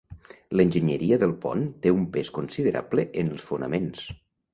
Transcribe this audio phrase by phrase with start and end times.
[0.59, 4.03] L'enginyeria del pont té un pes considerable en els fonaments.